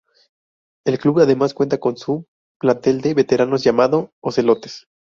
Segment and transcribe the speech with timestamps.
[0.83, 2.25] El club además cuenta con su
[2.59, 4.87] plantel de veteranos llamado "Ocelotes".